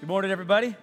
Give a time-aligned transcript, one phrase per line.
[0.00, 0.76] Good morning, everybody.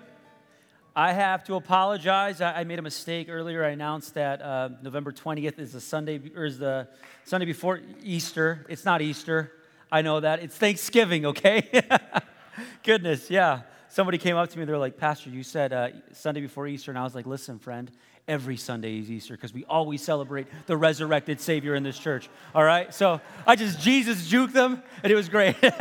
[0.96, 2.42] I have to apologize.
[2.42, 3.64] I, made a mistake earlier.
[3.64, 6.88] I announced that uh, November 20th is the Sunday or is the
[7.26, 8.66] Sunday before Easter.
[8.68, 9.52] It's not Easter.
[9.92, 10.42] I know that.
[10.42, 11.84] It's Thanksgiving, okay?
[12.84, 13.62] Goodness, yeah.
[13.90, 14.66] Somebody came up to me.
[14.66, 16.90] They're like, Pastor, you said uh, Sunday before Easter.
[16.90, 17.92] And I was like, listen, friend,
[18.28, 22.30] every Sunday is Easter because we always celebrate the resurrected Savior in this church.
[22.56, 22.94] All right?
[22.94, 25.56] So I just Jesus juked them, and it was great.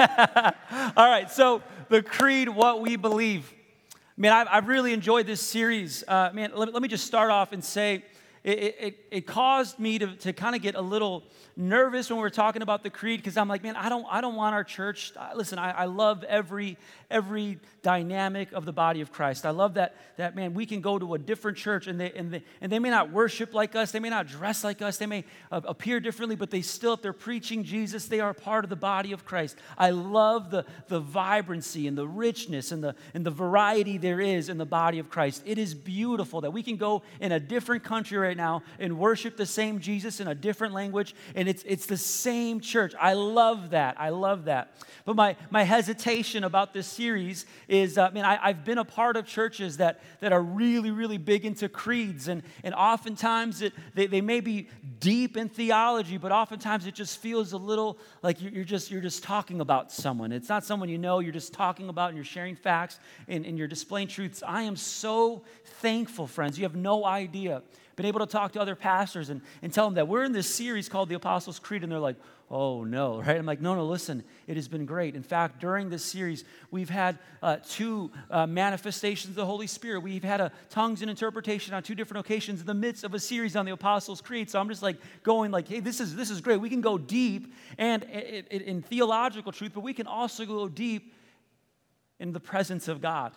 [0.96, 3.52] All right, so the creed, what we believe.
[4.16, 6.04] Man, I've, I've really enjoyed this series.
[6.06, 8.04] Uh, man, let, let, me just start off and say
[8.42, 11.24] it, it, it caused me to, to kind of get a little
[11.56, 14.22] nervous when we are talking about the creed because I'm like, man, I don't, I
[14.22, 15.12] don't want our church.
[15.34, 16.78] Listen, I, I love every,
[17.10, 19.44] every dynamic of the body of Christ.
[19.44, 22.32] I love that, that man, we can go to a different church and they, and
[22.32, 25.06] they, and they may not worship like us, they may not dress like us, they
[25.06, 28.70] may uh, appear differently, but they still, if they're preaching Jesus, they are part of
[28.70, 29.56] the body of Christ.
[29.76, 34.48] I love the, the vibrancy and the richness and the, and the variety there is
[34.48, 35.42] in the body of Christ.
[35.44, 39.36] It is beautiful that we can go in a different country right now and worship
[39.36, 42.94] the same Jesus in a different language and it's, it's the same church.
[43.00, 43.96] I love that.
[43.98, 44.72] I love that.
[45.04, 48.84] But my, my hesitation about this series is, uh, I mean, I, I've been a
[48.84, 52.28] part of churches that, that are really, really big into creeds.
[52.28, 54.68] And, and oftentimes it, they, they may be
[55.00, 59.24] deep in theology, but oftentimes it just feels a little like you're, just, you're just
[59.24, 60.30] talking about someone.
[60.30, 63.58] It's not someone you know, you're just talking about and you're sharing facts and, and
[63.58, 64.42] you're displaying truths.
[64.46, 65.42] I am so
[65.80, 66.58] thankful, friends.
[66.58, 67.62] You have no idea
[68.00, 70.52] been able to talk to other pastors and, and tell them that we're in this
[70.52, 72.16] series called the Apostles' Creed, and they're like,
[72.50, 73.36] oh no, right?
[73.36, 75.14] I'm like, no, no, listen, it has been great.
[75.14, 80.00] In fact, during this series, we've had uh, two uh, manifestations of the Holy Spirit.
[80.00, 83.20] We've had a tongues and interpretation on two different occasions in the midst of a
[83.20, 84.48] series on the Apostles' Creed.
[84.48, 86.58] So I'm just like going like, hey, this is, this is great.
[86.58, 91.12] We can go deep and in theological truth, but we can also go deep
[92.18, 93.32] in the presence of God.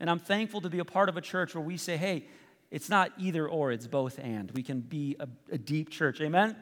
[0.00, 2.24] And I'm thankful to be a part of a church where we say, hey,
[2.70, 4.50] it's not either or, it's both and.
[4.52, 6.20] We can be a, a deep church.
[6.20, 6.56] Amen?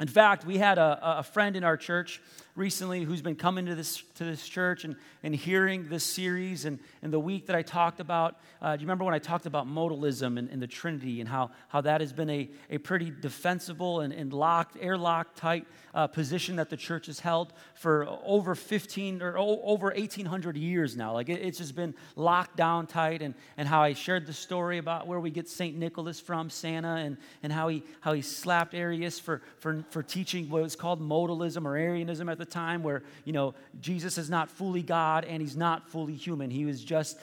[0.00, 2.22] In fact, we had a, a, friend in our church
[2.58, 6.64] recently who's been coming to this, to this church and, and hearing this series.
[6.64, 9.46] And, and the week that I talked about, uh, do you remember when I talked
[9.46, 13.10] about modalism and, and, the Trinity and how, how that has been a, a pretty
[13.10, 18.54] defensible and, and locked, airlock tight uh, position that the church has held for over
[18.54, 21.12] 15 or over 1800 years now?
[21.14, 23.22] Like it, it's just been locked down tight.
[23.22, 25.76] And, and how I shared the story about where we get St.
[25.76, 30.48] Nicholas from, Santa, and, and how, he, how he slapped Arius for, for for teaching
[30.48, 34.50] what was called modalism or Arianism at the time, where, you know, Jesus is not
[34.50, 36.50] fully God and he's not fully human.
[36.50, 37.18] He was just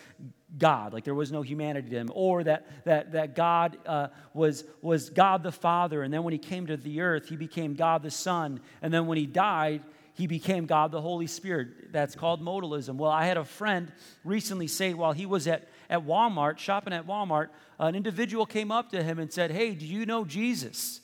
[0.57, 4.63] God, like there was no humanity to him, or that, that, that God uh, was,
[4.81, 8.03] was God the Father, and then when he came to the earth, he became God
[8.03, 9.81] the Son, and then when he died,
[10.13, 11.91] he became God the Holy Spirit.
[11.91, 12.95] That's called modalism.
[12.95, 13.91] Well, I had a friend
[14.23, 17.49] recently say while he was at, at Walmart, shopping at Walmart,
[17.79, 21.01] an individual came up to him and said, Hey, do you know Jesus?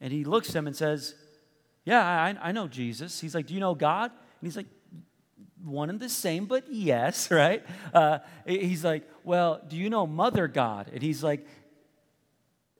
[0.00, 1.14] And he looks at him and says,
[1.88, 3.18] Yeah, I, I know Jesus.
[3.18, 4.10] He's like, Do you know God?
[4.10, 4.66] And he's like,
[5.64, 7.64] one and the same, but yes, right?
[7.94, 10.90] Uh, he's like, Well, do you know Mother God?
[10.92, 11.46] And he's like,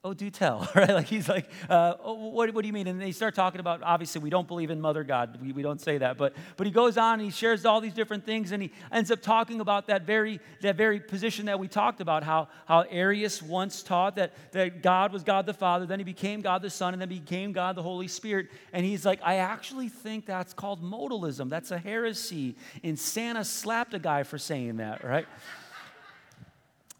[0.04, 0.90] oh, do tell, right?
[0.90, 2.86] Like he's like, uh, oh, what, what do you mean?
[2.86, 5.38] And they start talking about, obviously, we don't believe in Mother God.
[5.42, 6.16] We, we don't say that.
[6.16, 9.10] But, but he goes on and he shares all these different things and he ends
[9.10, 13.42] up talking about that very, that very position that we talked about, how, how Arius
[13.42, 16.92] once taught that, that God was God the Father, then he became God the Son,
[16.92, 18.48] and then became God the Holy Spirit.
[18.72, 21.48] And he's like, I actually think that's called modalism.
[21.48, 22.56] That's a heresy.
[22.82, 25.26] And Santa slapped a guy for saying that, right?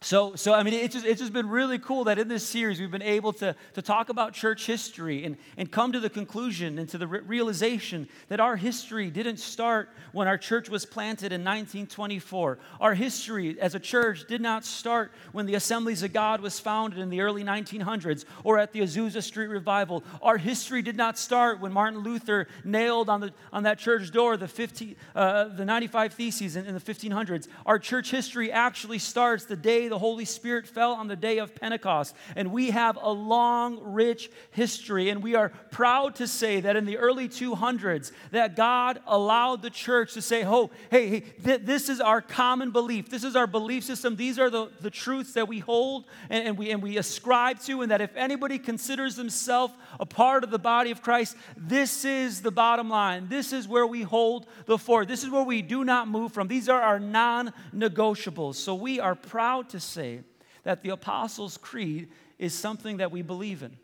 [0.00, 2.78] So, so I mean, it's just, it's just been really cool that in this series
[2.78, 6.78] we've been able to, to talk about church history and, and come to the conclusion
[6.78, 11.32] and to the re- realization that our history didn't start when our church was planted
[11.32, 12.60] in 1924.
[12.80, 17.00] Our history as a church did not start when the Assemblies of God was founded
[17.00, 20.04] in the early 1900s or at the Azusa Street Revival.
[20.22, 24.36] Our history did not start when Martin Luther nailed on, the, on that church door
[24.36, 27.48] the, 50, uh, the 95 Theses in, in the 1500s.
[27.66, 31.54] Our church history actually starts the day the Holy Spirit fell on the day of
[31.54, 32.14] Pentecost.
[32.36, 35.10] And we have a long, rich history.
[35.10, 39.70] And we are proud to say that in the early 200s, that God allowed the
[39.70, 43.10] church to say, oh, hey, hey th- this is our common belief.
[43.10, 44.16] This is our belief system.
[44.16, 47.82] These are the, the truths that we hold and, and, we, and we ascribe to.
[47.82, 52.42] And that if anybody considers themselves a part of the body of Christ, this is
[52.42, 53.28] the bottom line.
[53.28, 55.08] This is where we hold the fort.
[55.08, 56.48] This is where we do not move from.
[56.48, 58.56] These are our non negotiables.
[58.56, 60.20] So we are proud to to say
[60.64, 62.08] that the Apostles' Creed
[62.38, 63.76] is something that we believe in.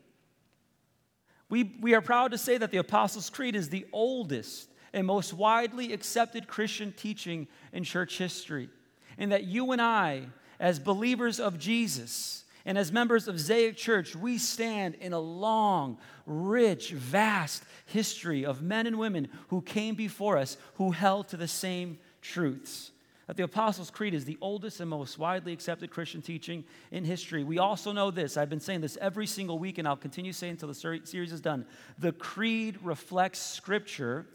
[1.49, 5.33] We, we are proud to say that the Apostles' Creed is the oldest and most
[5.33, 8.69] widely accepted Christian teaching in church history.
[9.17, 10.27] and that you and I,
[10.59, 15.99] as believers of Jesus, and as members of Zaic Church, we stand in a long,
[16.25, 21.47] rich, vast history of men and women who came before us who held to the
[21.47, 22.91] same truths.
[23.27, 27.43] That the Apostles' Creed is the oldest and most widely accepted Christian teaching in history.
[27.43, 28.37] We also know this.
[28.37, 31.41] I've been saying this every single week, and I'll continue saying until the series is
[31.41, 31.65] done.
[31.97, 34.27] The Creed reflects Scripture,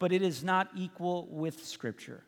[0.00, 2.24] but it is not equal with Scripture.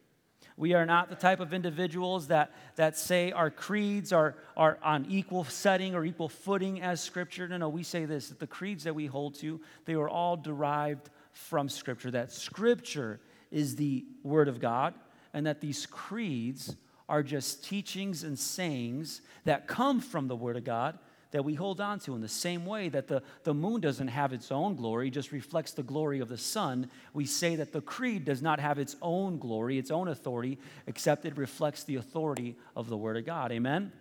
[0.56, 5.06] We are not the type of individuals that, that say our creeds are, are on
[5.10, 7.46] equal setting or equal footing as Scripture.
[7.46, 10.36] No, no, we say this that the creeds that we hold to, they were all
[10.36, 13.20] derived from Scripture, that Scripture
[13.50, 14.94] is the Word of God,
[15.36, 16.76] and that these creeds
[17.10, 20.98] are just teachings and sayings that come from the Word of God
[21.30, 22.14] that we hold on to.
[22.14, 25.72] In the same way that the, the moon doesn't have its own glory, just reflects
[25.72, 29.38] the glory of the sun, we say that the creed does not have its own
[29.38, 33.52] glory, its own authority, except it reflects the authority of the Word of God.
[33.52, 33.92] Amen?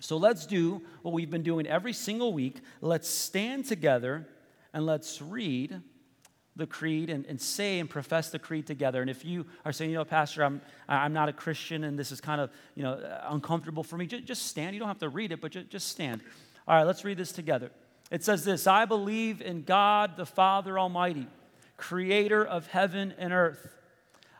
[0.00, 2.60] So let's do what we've been doing every single week.
[2.82, 4.28] Let's stand together
[4.74, 5.80] and let's read
[6.58, 9.00] the creed and, and say and profess the creed together.
[9.00, 12.12] And if you are saying, you know, Pastor, I'm, I'm not a Christian and this
[12.12, 14.74] is kind of, you know, uncomfortable for me, just, just stand.
[14.74, 16.20] You don't have to read it, but just, just stand.
[16.66, 17.70] All right, let's read this together.
[18.10, 21.28] It says this I believe in God the Father Almighty,
[21.76, 23.74] creator of heaven and earth.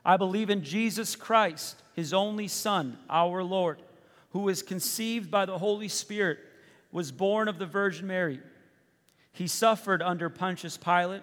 [0.04, 3.78] I believe in Jesus Christ, his only Son, our Lord,
[4.30, 6.38] who was conceived by the Holy Spirit,
[6.90, 8.40] was born of the Virgin Mary.
[9.32, 11.22] He suffered under Pontius Pilate,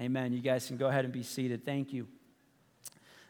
[0.00, 0.32] Amen.
[0.32, 1.64] You guys can go ahead and be seated.
[1.64, 2.06] Thank you.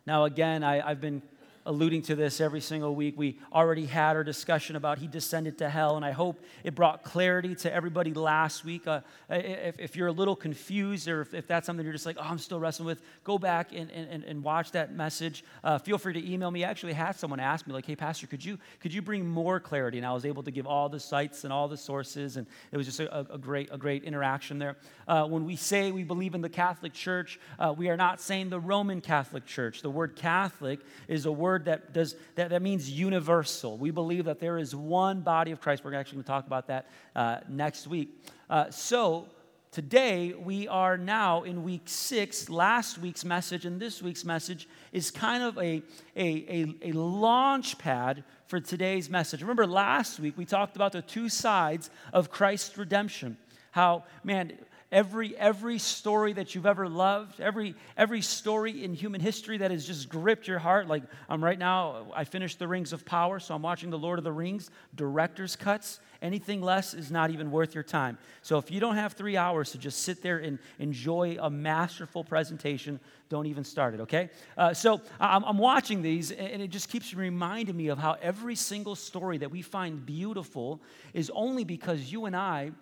[0.07, 1.23] Now, again, I, have been
[1.69, 3.15] alluding to this every single week.
[3.19, 7.05] We already had our discussion about he descended to hell, and I hope it brought
[7.05, 8.87] clarity to everybody last week.
[8.87, 12.17] Uh, if, if, you're a little confused or if, if, that's something you're just like,
[12.19, 15.45] oh, I'm still wrestling with, go back and, and, and watch that message.
[15.63, 16.65] Uh, feel free to email me.
[16.65, 19.61] I actually had someone ask me, like, hey, Pastor, could you, could you bring more
[19.61, 19.99] clarity?
[19.99, 22.79] And I was able to give all the sites and all the sources, and it
[22.79, 24.79] was just a, a great, a great interaction there.
[25.07, 28.49] Uh, when we say we believe in the Catholic Church, uh, we are not saying
[28.49, 29.83] the Roman Catholic Church.
[29.83, 33.77] The word Catholic is a word word that, does, that, that means universal.
[33.77, 35.85] We believe that there is one body of Christ.
[35.85, 38.25] We're actually going to talk about that uh, next week.
[38.49, 39.27] Uh, so,
[39.73, 42.49] today we are now in week six.
[42.49, 45.83] Last week's message and this week's message is kind of a,
[46.17, 49.43] a, a, a launch pad for today's message.
[49.43, 53.37] Remember, last week we talked about the two sides of Christ's redemption.
[53.73, 54.53] How, man,
[54.91, 59.87] every every story that you've ever loved every every story in human history that has
[59.87, 60.89] just gripped your heart.
[60.89, 64.19] Like i'm right now i finished the rings of power so i'm watching the lord
[64.19, 66.01] of the rings director's cuts.
[66.21, 68.19] Anything less is not even worth your time.
[68.43, 72.25] So if you don't have three hours to just sit there and enjoy a masterful
[72.25, 72.99] presentation
[73.29, 74.31] don't even start it okay?
[74.57, 78.57] Uh, so I'm, I'm watching these and it just keeps reminding me of how every
[78.57, 80.81] single story that we find beautiful
[81.13, 82.73] is only because you and i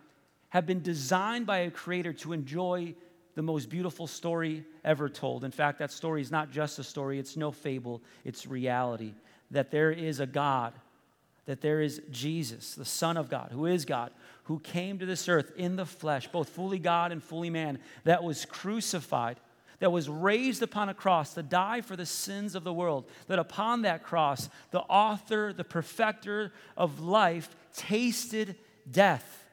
[0.51, 2.95] have been designed by a creator to enjoy
[3.35, 5.45] the most beautiful story ever told.
[5.45, 9.15] In fact, that story is not just a story, it's no fable, it's reality.
[9.51, 10.73] That there is a God,
[11.45, 14.11] that there is Jesus, the Son of God, who is God,
[14.45, 18.25] who came to this earth in the flesh, both fully God and fully man, that
[18.25, 19.39] was crucified,
[19.81, 23.05] that was raised upon a cross to die for the sins of the world.
[23.27, 28.57] That upon that cross, the author, the perfecter of life, tasted
[28.91, 29.46] death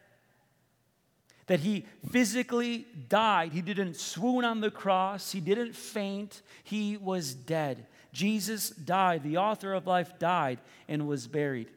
[1.47, 3.51] that he physically died.
[3.51, 7.85] He didn't swoon on the cross, he didn't faint, he was dead.
[8.11, 11.69] Jesus died, the author of life died and was buried.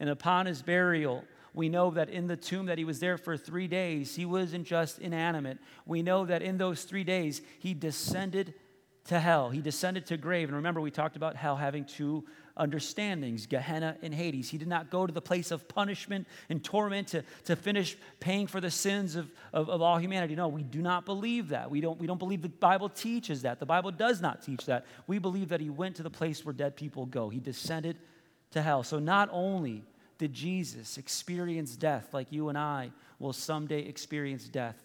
[0.00, 1.24] And upon his burial,
[1.54, 4.66] we know that in the tomb that he was there for three days, he wasn't
[4.66, 5.58] just inanimate.
[5.86, 8.54] We know that in those three days, he descended
[9.06, 9.50] to hell.
[9.50, 10.48] He descended to grave.
[10.48, 12.24] And remember, we talked about hell having two
[12.58, 14.50] understandings, Gehenna and Hades.
[14.50, 18.46] He did not go to the place of punishment and torment to, to finish paying
[18.46, 20.34] for the sins of, of, of, all humanity.
[20.34, 21.70] No, we do not believe that.
[21.70, 23.60] We don't, we don't believe the Bible teaches that.
[23.60, 24.86] The Bible does not teach that.
[25.06, 27.28] We believe that he went to the place where dead people go.
[27.28, 27.96] He descended
[28.50, 28.82] to hell.
[28.82, 29.84] So not only
[30.18, 34.76] did Jesus experience death like you and I will someday experience death,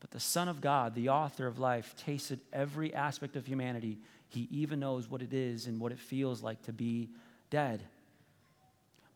[0.00, 3.98] but the Son of God, the author of life, tasted every aspect of humanity
[4.30, 7.10] he even knows what it is and what it feels like to be
[7.50, 7.82] dead.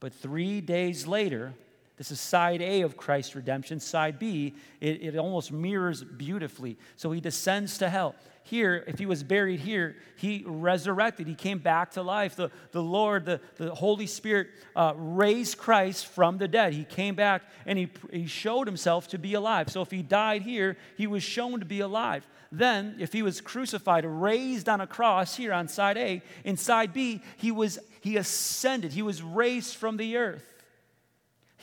[0.00, 1.54] But three days later,
[1.96, 3.78] this is side A of Christ's redemption.
[3.78, 6.76] Side B, it, it almost mirrors beautifully.
[6.96, 8.16] So he descends to hell.
[8.42, 11.26] Here, if he was buried here, he resurrected.
[11.26, 12.36] He came back to life.
[12.36, 16.74] The, the Lord, the, the Holy Spirit, uh, raised Christ from the dead.
[16.74, 19.70] He came back and he, he showed himself to be alive.
[19.70, 22.26] So if he died here, he was shown to be alive.
[22.52, 26.92] Then, if he was crucified, raised on a cross here on side A, in side
[26.92, 28.92] B, he was he ascended.
[28.92, 30.53] He was raised from the earth.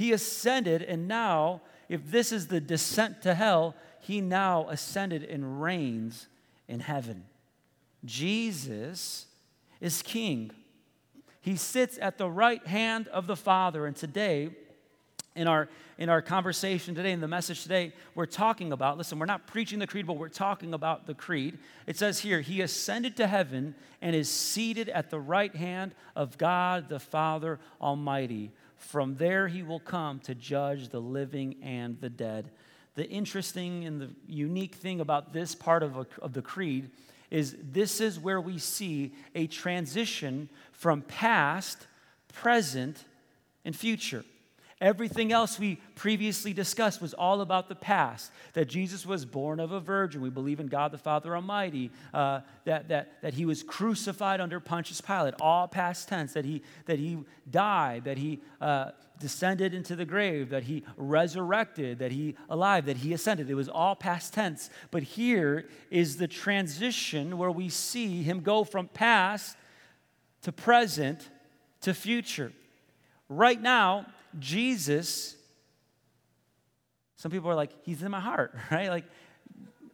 [0.01, 5.61] He ascended, and now, if this is the descent to hell, he now ascended and
[5.61, 6.27] reigns
[6.67, 7.25] in heaven.
[8.03, 9.27] Jesus
[9.79, 10.49] is king.
[11.39, 13.85] He sits at the right hand of the Father.
[13.85, 14.49] And today,
[15.35, 19.27] in our, in our conversation today, in the message today, we're talking about listen, we're
[19.27, 21.59] not preaching the creed, but we're talking about the creed.
[21.85, 26.39] It says here, He ascended to heaven and is seated at the right hand of
[26.39, 28.51] God the Father Almighty.
[28.81, 32.51] From there he will come to judge the living and the dead.
[32.95, 36.89] The interesting and the unique thing about this part of, a, of the creed
[37.29, 41.87] is this is where we see a transition from past,
[42.33, 43.05] present,
[43.63, 44.25] and future.
[44.81, 49.71] Everything else we previously discussed was all about the past that Jesus was born of
[49.71, 50.21] a virgin.
[50.21, 54.59] We believe in God the Father Almighty, uh, that, that, that he was crucified under
[54.59, 57.19] Pontius Pilate, all past tense, that he, that he
[57.51, 62.97] died, that he uh, descended into the grave, that he resurrected, that he alive, that
[62.97, 63.51] he ascended.
[63.51, 64.71] It was all past tense.
[64.89, 69.55] But here is the transition where we see him go from past
[70.41, 71.29] to present
[71.81, 72.51] to future.
[73.29, 74.07] Right now,
[74.39, 75.35] Jesus,
[77.15, 78.89] some people are like, he's in my heart, right?
[78.89, 79.05] Like,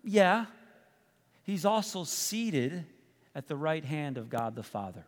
[0.03, 0.45] yeah,
[1.43, 2.85] he's also seated
[3.35, 5.05] at the right hand of God the Father.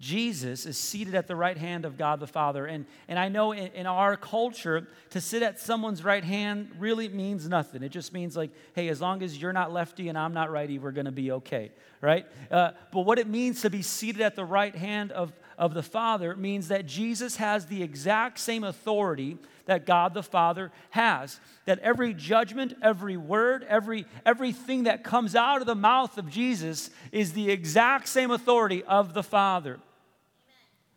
[0.00, 2.66] Jesus is seated at the right hand of God the Father.
[2.66, 7.08] And, and I know in, in, our culture, to sit at someone's right hand really
[7.08, 7.82] means nothing.
[7.82, 10.78] It just means, like, hey, as long as you're not lefty and I'm not righty,
[10.78, 12.26] we're going to be okay, right?
[12.50, 15.82] Uh, but what it means to be seated at the right hand of, of the
[15.82, 21.40] Father means that Jesus has the exact same authority that God the Father has.
[21.64, 26.90] That every judgment, every word, every everything that comes out of the mouth of Jesus
[27.12, 29.80] is the exact same authority of the Father.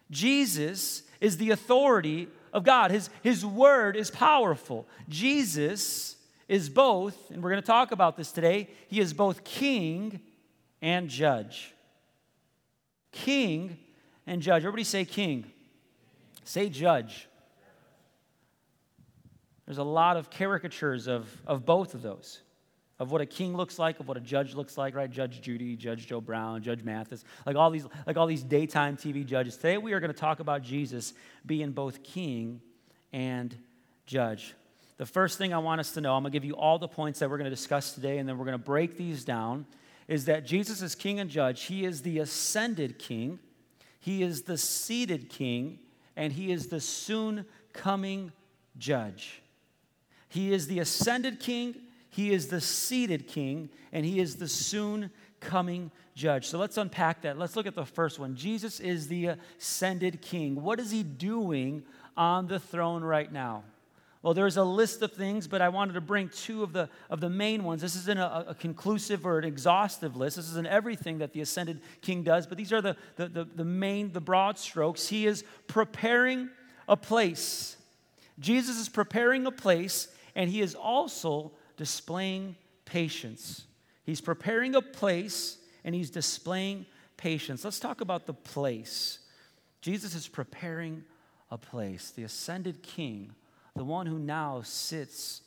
[0.10, 2.92] Jesus is the authority of God.
[2.92, 4.88] His, his word is powerful.
[5.10, 6.16] Jesus
[6.48, 10.22] is both, and we're going to talk about this today, he is both king
[10.82, 11.74] and judge.
[13.12, 13.78] King
[14.28, 14.62] and judge.
[14.62, 15.52] Everybody say king.
[16.44, 17.28] Say judge.
[19.66, 22.42] There's a lot of caricatures of, of both of those
[23.00, 25.10] of what a king looks like, of what a judge looks like, right?
[25.10, 29.26] Judge Judy, Judge Joe Brown, Judge Mathis, like all these, like all these daytime TV
[29.26, 29.56] judges.
[29.56, 31.14] Today we are going to talk about Jesus
[31.46, 32.62] being both king
[33.14, 33.56] and
[34.06, 34.56] judge.
[34.98, 36.88] The first thing I want us to know, I'm going to give you all the
[36.88, 39.68] points that we're going to discuss today, and then we're going to break these down,
[40.08, 41.64] is that Jesus is king and judge.
[41.66, 43.38] He is the ascended king.
[44.08, 45.80] He is the seated king,
[46.16, 48.32] and he is the soon coming
[48.78, 49.42] judge.
[50.30, 51.76] He is the ascended king,
[52.10, 55.12] he is the seated king, and he is the soon
[55.42, 56.48] coming judge.
[56.48, 57.38] So let's unpack that.
[57.38, 58.38] Let's look at the first one.
[58.38, 60.64] Jesus is the ascended king.
[60.64, 61.84] What is he doing
[62.16, 63.66] on the throne right now?
[64.28, 67.22] Well, there's a list of things, but I wanted to bring two of the, of
[67.22, 67.82] the main ones.
[67.82, 70.36] This isn't a, a conclusive or an exhaustive list.
[70.36, 73.64] This isn't everything that the ascended king does, but these are the, the, the, the
[73.64, 75.08] main, the broad strokes.
[75.08, 76.50] He is preparing
[76.90, 77.78] a place.
[78.38, 83.64] Jesus is preparing a place, and he is also displaying patience.
[84.04, 87.64] He's preparing a place, and he's displaying patience.
[87.64, 89.20] Let's talk about the place.
[89.80, 91.06] Jesus is preparing
[91.50, 92.12] a place.
[92.12, 93.34] The ascended king
[93.78, 95.42] the one who now sits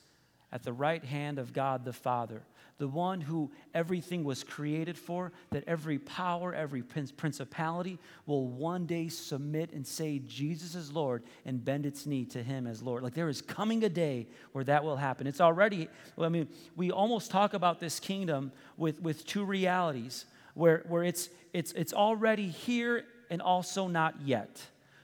[0.52, 2.42] at the right hand of God the Father,
[2.78, 9.08] the one who everything was created for, that every power, every principality will one day
[9.08, 13.02] submit and say, Jesus is Lord, and bend its knee to him as Lord.
[13.02, 15.26] Like there is coming a day where that will happen.
[15.26, 20.84] It's already, I mean, we almost talk about this kingdom with, with two realities where,
[20.88, 24.60] where it's, it's, it's already here and also not yet.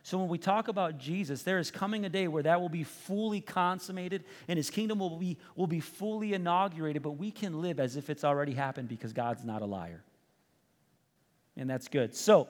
[0.06, 2.84] So when we talk about Jesus, there is coming a day where that will be
[2.84, 7.80] fully consummated and his kingdom will be, will be fully inaugurated, but we can live
[7.80, 10.04] as if it's already happened because God's not a liar.
[11.56, 12.14] And that's good.
[12.14, 12.46] So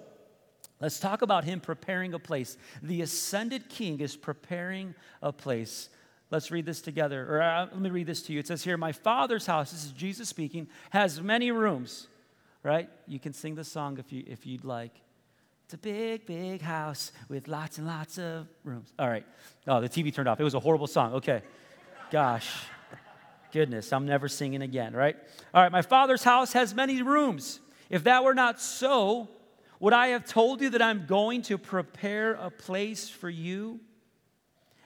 [0.82, 2.58] let's talk about him preparing a place.
[2.82, 5.88] The ascended king is preparing a place.
[6.30, 7.26] Let's read this together.
[7.26, 8.38] Or uh, let me read this to you.
[8.38, 12.06] It says here, My father's house, this is Jesus speaking, has many rooms,
[12.62, 12.90] right?
[13.06, 14.92] You can sing the song if, you, if you'd like.
[15.66, 18.92] It's a big, big house with lots and lots of rooms.
[19.00, 19.26] All right.
[19.66, 20.38] Oh, the TV turned off.
[20.38, 21.14] It was a horrible song.
[21.14, 21.42] Okay.
[22.12, 22.48] Gosh.
[23.50, 25.16] Goodness, I'm never singing again, right?
[25.52, 27.58] All right, my father's house has many rooms.
[27.90, 29.28] If that were not so,
[29.80, 33.80] would I have told you that I'm going to prepare a place for you?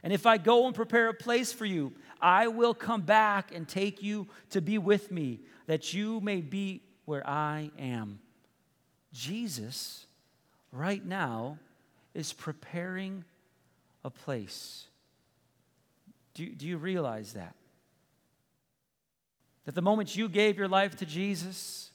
[0.02, 3.68] And if I go and prepare a place for you, I will come back and
[3.68, 8.20] take you to be with me, that you may be where I am.
[9.12, 10.06] Jesus,
[10.72, 11.58] right now,
[12.14, 13.24] is preparing
[14.04, 14.86] a place.
[16.34, 17.54] Do, do you realize that?
[19.64, 21.90] That the moment you gave your life to Jesus,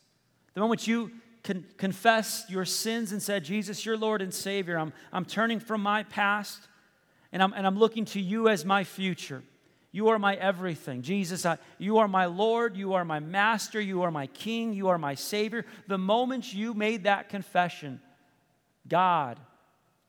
[0.53, 1.11] the moment you
[1.43, 5.81] con- confessed your sins and said, Jesus, you're Lord and Savior, I'm, I'm turning from
[5.81, 6.67] my past
[7.31, 9.41] and I'm, and I'm looking to you as my future.
[9.91, 11.01] You are my everything.
[11.01, 12.75] Jesus, I, you are my Lord.
[12.75, 13.79] You are my master.
[13.79, 14.73] You are my king.
[14.73, 15.65] You are my Savior.
[15.87, 18.01] The moment you made that confession,
[18.87, 19.39] God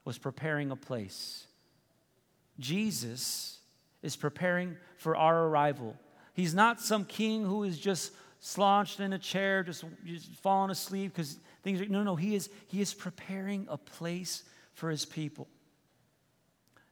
[0.05, 1.47] was preparing a place.
[2.59, 3.59] Jesus
[4.03, 5.97] is preparing for our arrival.
[6.35, 11.13] He's not some king who is just slouched in a chair, just, just falling asleep
[11.13, 11.87] because things are.
[11.87, 15.49] No, no, he is, he is preparing a place for his people.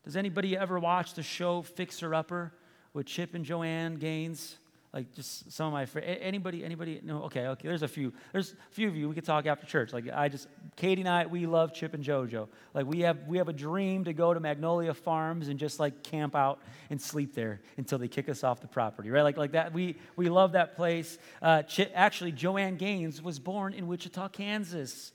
[0.05, 2.53] Does anybody ever watch the show Fixer Upper
[2.93, 4.57] with Chip and Joanne Gaines?
[4.95, 8.53] Like just some of my friends anybody anybody no okay okay there's a few there's
[8.53, 9.93] a few of you we could talk after church.
[9.93, 10.47] Like i just
[10.77, 12.49] katie and i we love chip and jojo.
[12.73, 16.05] Like we have we have a dream to go to magnolia farms and just like
[16.05, 16.61] camp out
[16.91, 19.23] and sleep there until they kick us off the property right?
[19.23, 21.19] Like like that we we love that place.
[21.43, 25.13] Uh, chip, actually Joanne gaines was born in wichita kansas.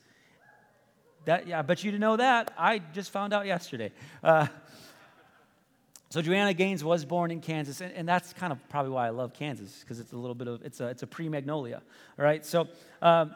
[1.23, 2.53] That yeah but you didn't know that.
[2.57, 3.93] I just found out yesterday.
[4.21, 4.47] Uh,
[6.09, 9.09] so Joanna Gaines was born in Kansas, and, and that's kind of probably why I
[9.11, 11.81] love Kansas because it's a little bit of it's a it's a pre-magnolia,
[12.17, 12.43] all right.
[12.45, 12.67] So
[13.01, 13.35] um,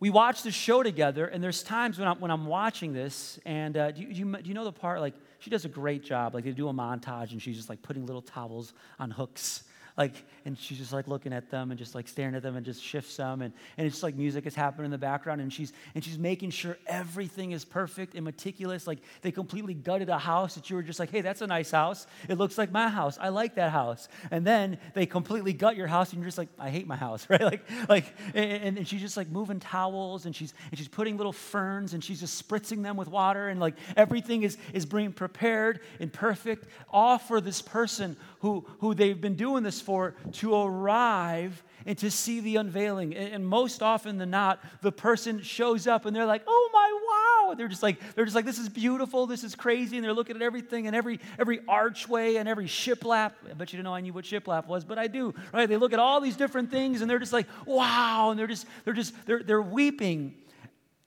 [0.00, 3.76] we watch the show together, and there's times when I'm when I'm watching this, and
[3.76, 6.02] uh, do, you, do, you, do you know the part like she does a great
[6.02, 9.64] job, like they do a montage, and she's just like putting little towels on hooks
[9.96, 12.64] like, and she's just like looking at them and just like staring at them and
[12.64, 13.42] just shifts them.
[13.42, 16.50] And, and it's like music is happening in the background and she's, and she's making
[16.50, 18.86] sure everything is perfect and meticulous.
[18.86, 21.70] Like they completely gutted a house that you were just like, hey, that's a nice
[21.70, 22.06] house.
[22.28, 23.18] It looks like my house.
[23.20, 24.08] I like that house.
[24.30, 27.26] And then they completely gut your house and you're just like, I hate my house,
[27.30, 27.42] right?
[27.42, 31.32] Like, like, and, and she's just like moving towels and she's, and she's putting little
[31.32, 35.80] ferns and she's just spritzing them with water and like everything is, is being prepared
[36.00, 41.62] and perfect all for this person who, who they've been doing this for to arrive
[41.84, 43.14] and to see the unveiling.
[43.14, 47.54] And, most often than not, the person shows up and they're like, oh my wow.
[47.54, 49.96] They're just like, they're just like, this is beautiful, this is crazy.
[49.96, 53.32] And they're looking at everything and every every archway and every shiplap.
[53.50, 55.34] I bet you didn't know I knew what shiplap was, but I do.
[55.52, 55.68] Right?
[55.68, 58.66] They look at all these different things and they're just like, wow, and they're just,
[58.84, 60.34] they're just, they're they're weeping.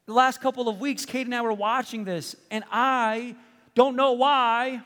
[0.05, 3.35] The last couple of weeks, Kate and I were watching this, and I
[3.73, 4.83] don't know why,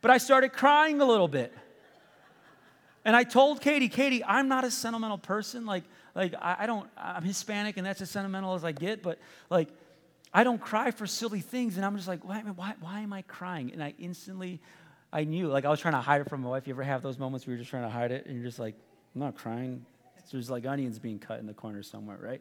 [0.00, 1.54] but I started crying a little bit.
[3.04, 5.66] And I told Katie, Katie, I'm not a sentimental person.
[5.66, 5.84] Like,
[6.14, 9.18] like I, I don't, I'm Hispanic and that's as sentimental as I get, but
[9.50, 9.68] like,
[10.34, 11.76] I don't cry for silly things.
[11.76, 13.72] And I'm just like, why, why, why am I crying?
[13.72, 14.60] And I instantly,
[15.12, 16.66] I knew, like I was trying to hide it from my wife.
[16.66, 18.58] You ever have those moments where you're just trying to hide it and you're just
[18.58, 18.74] like,
[19.14, 19.84] I'm not crying.
[20.30, 22.40] There's like onions being cut in the corner somewhere, right?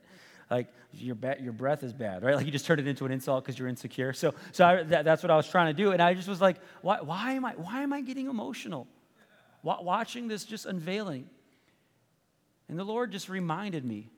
[0.50, 2.36] Like your, ba- your breath is bad, right?
[2.36, 4.13] Like you just turned it into an insult because you're insecure.
[4.13, 5.91] So, so I, that, that's what I was trying to do.
[5.91, 8.88] And I just was like, why, why, am I, why am I getting emotional?
[9.63, 11.30] Watching this just unveiling.
[12.67, 14.10] And the Lord just reminded me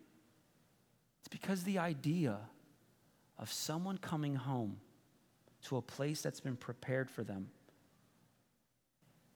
[1.20, 2.38] it's because the idea
[3.40, 4.78] of someone coming home
[5.64, 7.50] to a place that's been prepared for them,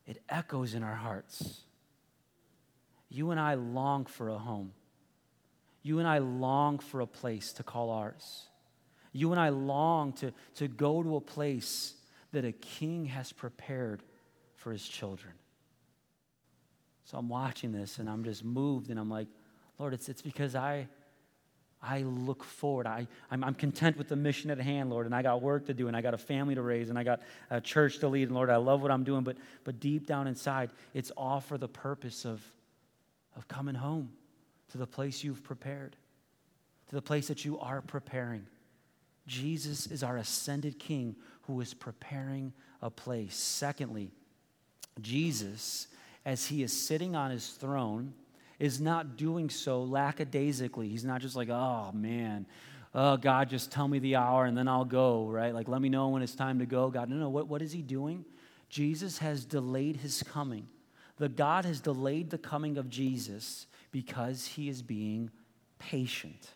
[0.05, 1.61] it echoes in our hearts.
[3.09, 4.73] You and I long for a home.
[5.81, 8.47] You and I long for a place to call ours.
[9.13, 11.93] You and I long to, to go to a place
[12.33, 14.03] that a king has prepared
[14.55, 15.33] for his children.
[17.07, 19.29] So I'm watching this and I'm just moved and I'm like,
[19.79, 20.89] Lord, it's, it's because I,
[21.81, 22.85] I look forward.
[22.85, 25.73] I, I'm, I'm, content with the mission at hand, Lord, and I got work to
[25.73, 28.23] do, and I got a family to raise, and I got a church to lead,
[28.23, 31.57] and Lord, I love what I'm doing, but, but deep down inside, it's all for
[31.57, 32.43] the purpose of,
[33.37, 34.09] of coming home
[34.71, 35.95] to the place you've prepared,
[36.89, 38.45] to the place that you are preparing.
[39.27, 43.35] Jesus is our ascended King who is preparing a place.
[43.37, 44.11] Secondly,
[44.99, 45.87] Jesus
[46.27, 48.13] as he is sitting on his throne,
[48.59, 50.89] is not doing so lackadaisically.
[50.89, 52.45] He's not just like, oh man,
[52.93, 55.53] oh God, just tell me the hour and then I'll go, right?
[55.53, 56.89] Like, let me know when it's time to go.
[56.89, 58.25] God, no, no, what, what is he doing?
[58.67, 60.67] Jesus has delayed his coming.
[61.15, 65.31] The God has delayed the coming of Jesus because he is being
[65.79, 66.49] patient.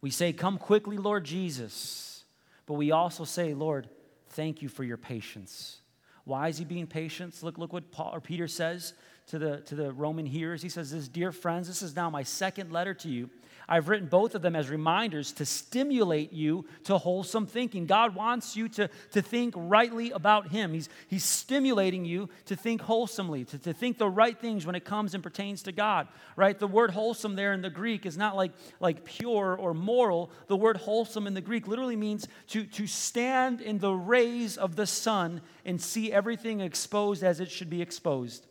[0.00, 2.22] We say, Come quickly, Lord Jesus.
[2.66, 3.88] But we also say, Lord,
[4.28, 5.80] thank you for your patience.
[6.26, 7.40] Why is he being patient?
[7.44, 8.94] Look, look what Paul or Peter says
[9.28, 10.60] to the, to the Roman hearers.
[10.60, 13.30] He says, This, dear friends, this is now my second letter to you.
[13.68, 17.86] I've written both of them as reminders to stimulate you to wholesome thinking.
[17.86, 20.72] God wants you to, to think rightly about Him.
[20.72, 24.84] He's, he's stimulating you to think wholesomely, to, to think the right things when it
[24.84, 26.56] comes and pertains to God, right?
[26.56, 30.30] The word wholesome there in the Greek is not like, like pure or moral.
[30.46, 34.76] The word wholesome in the Greek literally means to, to stand in the rays of
[34.76, 38.46] the sun and see everything exposed as it should be exposed.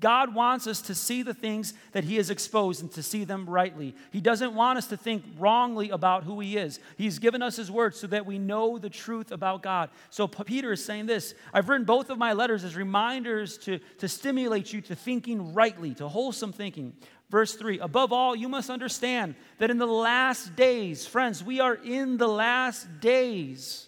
[0.00, 3.48] God wants us to see the things that He has exposed and to see them
[3.48, 3.94] rightly.
[4.10, 6.80] He doesn't want us to think wrongly about who He is.
[6.96, 9.90] He's given us His word so that we know the truth about God.
[10.08, 14.08] So Peter is saying this I've written both of my letters as reminders to, to
[14.08, 16.94] stimulate you to thinking rightly, to wholesome thinking.
[17.28, 21.74] Verse 3 Above all, you must understand that in the last days, friends, we are
[21.74, 23.86] in the last days.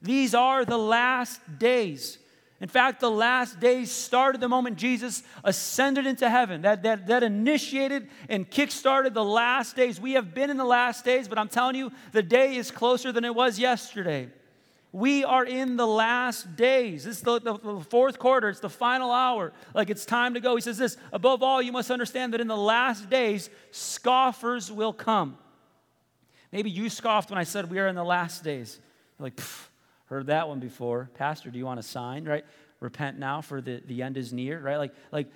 [0.00, 2.18] These are the last days.
[2.60, 6.62] In fact, the last days started the moment Jesus ascended into heaven.
[6.62, 10.00] That, that, that initiated and kickstarted the last days.
[10.00, 13.12] We have been in the last days, but I'm telling you, the day is closer
[13.12, 14.28] than it was yesterday.
[14.90, 17.04] We are in the last days.
[17.04, 18.48] This is the, the, the, fourth quarter.
[18.48, 19.52] It's the final hour.
[19.74, 20.56] Like it's time to go.
[20.56, 24.94] He says this Above all, you must understand that in the last days, scoffers will
[24.94, 25.36] come.
[26.50, 28.80] Maybe you scoffed when I said we are in the last days.
[29.18, 29.40] You're like,
[30.08, 31.10] Heard that one before.
[31.14, 32.44] Pastor, do you want a sign, right?
[32.80, 34.76] Repent now for the, the end is near, right?
[34.76, 35.26] Like, like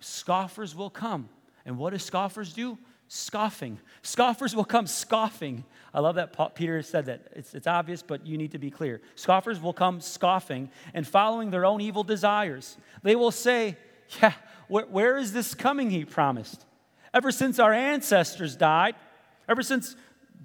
[0.00, 1.28] scoffers will come.
[1.64, 2.78] And what do scoffers do?
[3.08, 3.78] Scoffing.
[4.02, 5.64] Scoffers will come scoffing.
[5.94, 7.28] I love that Paul, Peter said that.
[7.34, 9.00] It's, it's obvious, but you need to be clear.
[9.14, 12.76] Scoffers will come scoffing and following their own evil desires.
[13.02, 13.76] They will say,
[14.20, 14.32] Yeah,
[14.68, 16.64] wh- where is this coming, he promised?
[17.14, 18.94] Ever since our ancestors died,
[19.48, 19.96] ever since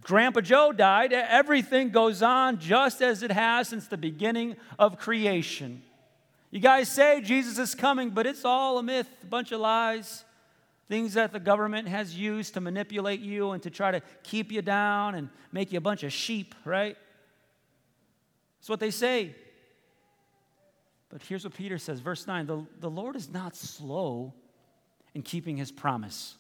[0.04, 5.82] Grandpa Joe died, everything goes on just as it has since the beginning of creation.
[6.52, 10.26] You guys say Jesus is coming, but it's all a myth, a bunch of lies,
[10.90, 14.62] things that the government has used to manipulate you and to try to keep you
[14.62, 16.98] down and make you a bunch of sheep, right?
[18.60, 19.36] That's what they say.
[21.10, 24.34] But here's what Peter says, verse 9 the, the Lord is not slow
[25.14, 26.36] in keeping his promise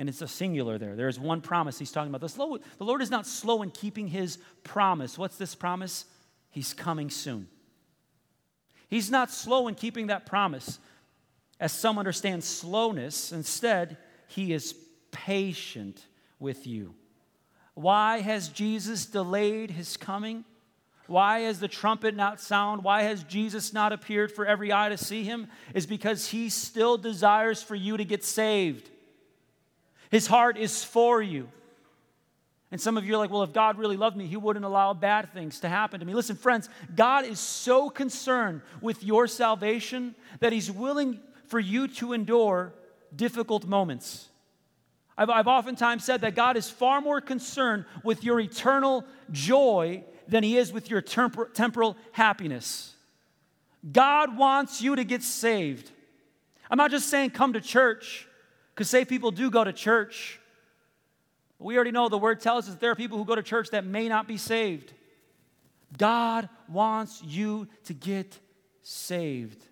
[0.00, 0.96] and it's a singular there.
[0.96, 2.22] There's one promise he's talking about.
[2.22, 5.18] The, the Lord is not slow in keeping his promise.
[5.18, 6.06] What's this promise?
[6.48, 7.48] He's coming soon.
[8.88, 10.78] He's not slow in keeping that promise,
[11.60, 13.30] as some understand slowness.
[13.30, 14.74] Instead, he is
[15.10, 16.02] patient
[16.38, 16.94] with you.
[17.74, 20.46] Why has Jesus delayed his coming?
[21.08, 22.84] Why has the trumpet not sound?
[22.84, 25.48] Why has Jesus not appeared for every eye to see him?
[25.74, 28.88] Is because he still desires for you to get saved.
[30.10, 31.48] His heart is for you.
[32.72, 34.94] And some of you are like, well, if God really loved me, He wouldn't allow
[34.94, 36.14] bad things to happen to me.
[36.14, 42.12] Listen, friends, God is so concerned with your salvation that He's willing for you to
[42.12, 42.72] endure
[43.14, 44.28] difficult moments.
[45.18, 50.44] I've, I've oftentimes said that God is far more concerned with your eternal joy than
[50.44, 52.94] He is with your tempor- temporal happiness.
[53.90, 55.90] God wants you to get saved.
[56.70, 58.28] I'm not just saying come to church.
[58.80, 60.40] Because say people do go to church.
[61.58, 63.84] We already know the word tells us there are people who go to church that
[63.84, 64.94] may not be saved.
[65.98, 68.38] God wants you to get
[68.82, 69.62] saved.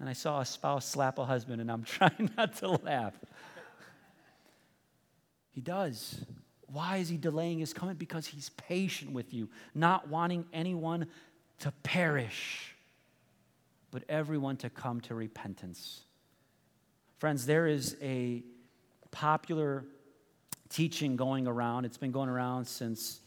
[0.00, 3.12] And I saw a spouse slap a husband, and I'm trying not to laugh.
[5.50, 6.24] He does.
[6.68, 7.96] Why is he delaying his coming?
[7.96, 11.08] Because he's patient with you, not wanting anyone
[11.58, 12.74] to perish,
[13.90, 16.04] but everyone to come to repentance.
[17.24, 18.42] Friends, there is a
[19.10, 19.86] popular
[20.68, 21.86] teaching going around.
[21.86, 23.20] It's been going around since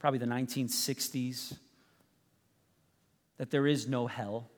[0.00, 1.56] probably the 1960s
[3.36, 4.50] that there is no hell.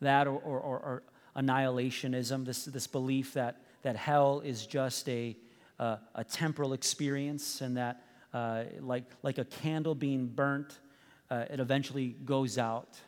[0.00, 1.02] That or, or, or
[1.36, 5.36] annihilationism, this, this belief that, that hell is just a,
[5.78, 8.02] uh, a temporal experience and that,
[8.34, 10.80] uh, like, like a candle being burnt,
[11.30, 12.98] uh, it eventually goes out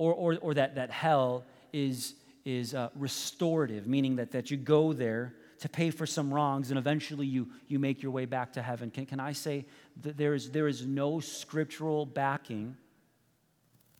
[0.00, 2.14] or, or, or that, that hell is,
[2.46, 6.78] is uh, restorative, meaning that, that you go there to pay for some wrongs and
[6.78, 8.90] eventually you, you make your way back to heaven.
[8.90, 9.66] Can, can I say
[10.00, 12.78] that there is, there is no scriptural backing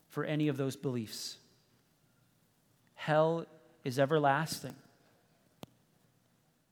[0.09, 1.37] for any of those beliefs?
[2.95, 3.45] Hell
[3.85, 4.77] is everlasting,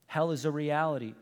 [0.06, 1.12] hell is a reality.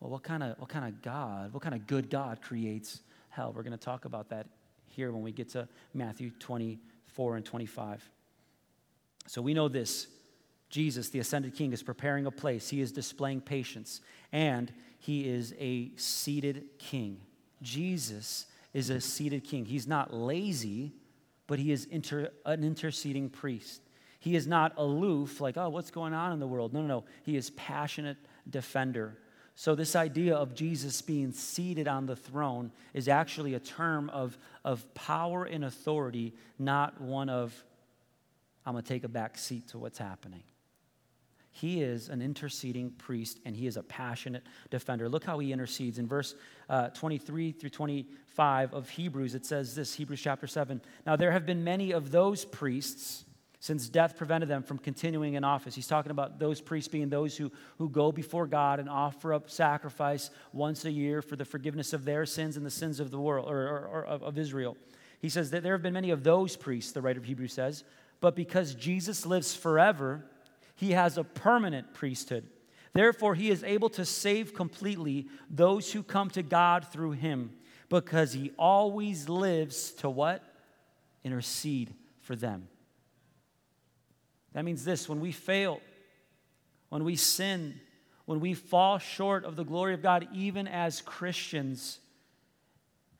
[0.00, 3.52] Well, what kind of what kind of God, what kind of good God creates hell?
[3.54, 4.46] We're going to talk about that
[4.96, 8.10] here when we get to Matthew 24 and 25.
[9.26, 10.06] So we know this
[10.70, 12.68] Jesus, the ascended king, is preparing a place.
[12.68, 14.00] He is displaying patience,
[14.32, 17.20] and he is a seated king.
[17.62, 19.64] Jesus is a seated king.
[19.64, 20.92] He's not lazy,
[21.46, 23.82] but he is inter, an interceding priest.
[24.18, 26.72] He is not aloof, like, oh, what's going on in the world?
[26.72, 27.04] No, no, no.
[27.22, 28.16] He is passionate
[28.48, 29.16] defender.
[29.58, 34.36] So, this idea of Jesus being seated on the throne is actually a term of,
[34.66, 37.64] of power and authority, not one of,
[38.66, 40.42] I'm going to take a back seat to what's happening.
[41.50, 45.08] He is an interceding priest and he is a passionate defender.
[45.08, 45.98] Look how he intercedes.
[45.98, 46.34] In verse
[46.68, 50.82] uh, 23 through 25 of Hebrews, it says this Hebrews chapter 7.
[51.06, 53.24] Now, there have been many of those priests
[53.60, 55.74] since death prevented them from continuing in office.
[55.74, 59.50] He's talking about those priests being those who, who go before God and offer up
[59.50, 63.18] sacrifice once a year for the forgiveness of their sins and the sins of the
[63.18, 64.76] world or, or, or of, Israel.
[65.20, 67.84] He says that there have been many of those priests, the writer of Hebrews says,
[68.20, 70.24] but because Jesus lives forever,
[70.74, 72.46] he has a permanent priesthood.
[72.92, 77.50] Therefore, he is able to save completely those who come to God through him
[77.88, 80.42] because he always lives to what?
[81.24, 82.68] Intercede for them.
[84.56, 85.82] That means this when we fail,
[86.88, 87.78] when we sin,
[88.24, 91.98] when we fall short of the glory of God, even as Christians,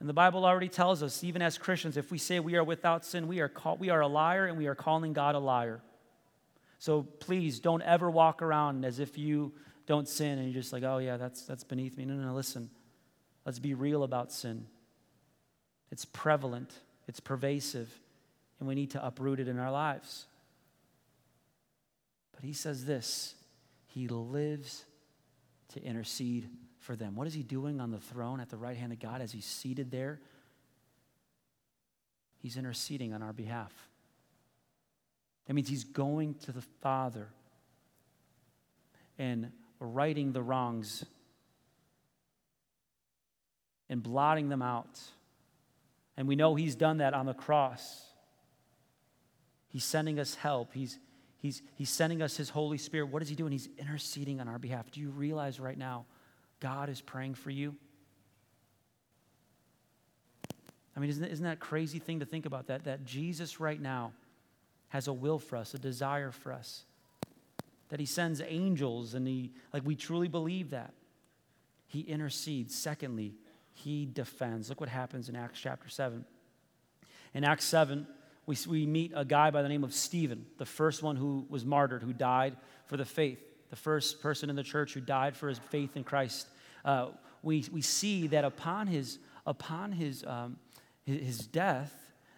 [0.01, 3.05] and the Bible already tells us, even as Christians, if we say we are without
[3.05, 5.83] sin, we are, call, we are a liar and we are calling God a liar.
[6.79, 9.53] So please don't ever walk around as if you
[9.85, 12.07] don't sin and you're just like, oh yeah, that's, that's beneath me.
[12.07, 12.70] No, no, no, listen.
[13.44, 14.66] Let's be real about sin.
[15.92, 16.72] It's prevalent,
[17.07, 17.92] it's pervasive,
[18.59, 20.25] and we need to uproot it in our lives.
[22.37, 23.35] But he says this
[23.88, 24.85] He lives
[25.72, 27.16] to intercede for them.
[27.16, 29.44] What is he doing on the throne at the right hand of God as he's
[29.44, 30.20] seated there?
[32.38, 33.72] He's interceding on our behalf.
[35.46, 37.29] That means he's going to the Father
[39.18, 41.05] and righting the wrongs
[43.88, 45.01] and blotting them out.
[46.16, 48.05] And we know he's done that on the cross.
[49.68, 50.72] He's sending us help.
[50.72, 50.99] He's,
[51.38, 53.07] He's, he's sending us His Holy Spirit.
[53.07, 53.53] What is He doing?
[53.53, 54.90] He's interceding on our behalf.
[54.90, 56.07] Do you realize right now
[56.61, 57.75] God is praying for you?
[60.96, 62.68] I mean, isn't, isn't that crazy thing to think about?
[62.68, 64.12] That, that Jesus right now
[64.88, 66.85] has a will for us, a desire for us.
[67.90, 70.94] That He sends angels and He, like, we truly believe that.
[71.87, 72.75] He intercedes.
[72.75, 73.35] Secondly,
[73.75, 74.70] He defends.
[74.70, 76.25] Look what happens in Acts chapter 7.
[77.35, 78.07] In Acts 7,
[78.46, 81.64] we, we meet a guy by the name of Stephen, the first one who was
[81.64, 82.56] martyred, who died
[82.87, 86.04] for the faith, the first person in the church who died for his faith in
[86.04, 86.46] Christ.
[86.85, 87.09] Uh,
[87.42, 90.56] we, we see that upon his, upon his, um,
[91.04, 91.92] his, death,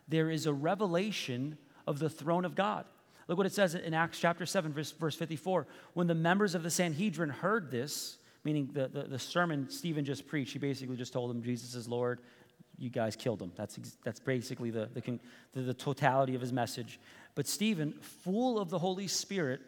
[0.09, 2.87] there is a revelation of the throne of God.
[3.27, 5.67] Look what it says in Acts chapter 7, verse, verse 54.
[5.93, 10.27] When the members of the Sanhedrin heard this, meaning the, the, the, sermon Stephen just
[10.27, 12.21] preached, he basically just told them Jesus is Lord,
[12.79, 13.53] you guys killed him.
[13.57, 15.19] That's, that's basically the, the,
[15.61, 17.01] the, totality of his message.
[17.35, 19.61] But Stephen, full of the Holy Spirit,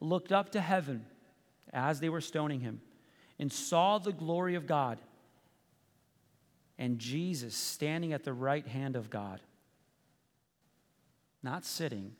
[0.00, 1.04] looked up to heaven
[1.72, 2.80] as they were stoning him
[3.38, 4.98] and saw the glory of God
[6.78, 9.40] and Jesus standing at the right hand of God.
[11.42, 12.12] Not sitting,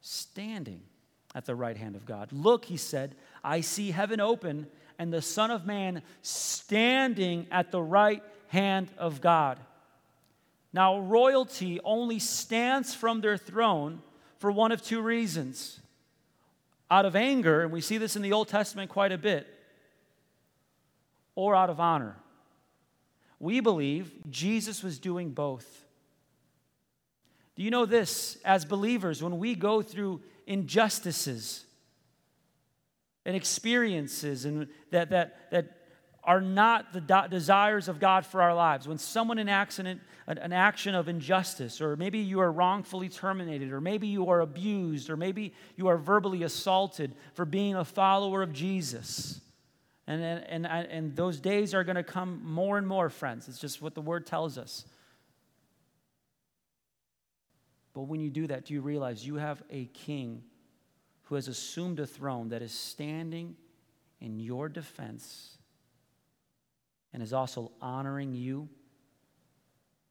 [0.00, 0.82] standing
[1.34, 2.32] at the right hand of God.
[2.32, 4.66] Look, he said, I see heaven open
[4.98, 9.60] and the Son of Man standing at the right hand of God.
[10.72, 14.02] Now, royalty only stands from their throne
[14.38, 15.78] for one of two reasons
[16.90, 19.46] out of anger, and we see this in the Old Testament quite a bit,
[21.36, 22.16] or out of honor.
[23.38, 25.84] We believe Jesus was doing both.
[27.54, 28.36] Do you know this?
[28.44, 31.64] As believers, when we go through injustices
[33.24, 35.79] and experiences and that, that, that
[36.22, 38.86] are not the do- desires of God for our lives.
[38.86, 43.80] When someone enacts an, an action of injustice, or maybe you are wrongfully terminated, or
[43.80, 48.52] maybe you are abused, or maybe you are verbally assaulted for being a follower of
[48.52, 49.40] Jesus.
[50.06, 53.48] And, and, and, and those days are going to come more and more, friends.
[53.48, 54.84] It's just what the word tells us.
[57.94, 60.42] But when you do that, do you realize you have a king
[61.24, 63.56] who has assumed a throne that is standing
[64.20, 65.56] in your defense?
[67.12, 68.68] And is also honoring you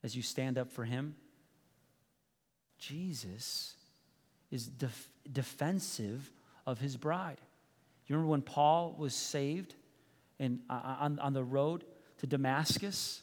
[0.03, 1.15] as you stand up for him?
[2.77, 3.75] Jesus
[4.51, 6.31] is def- defensive
[6.65, 7.39] of his bride.
[8.07, 9.75] You remember when Paul was saved
[10.39, 11.83] and uh, on, on the road
[12.19, 13.21] to Damascus?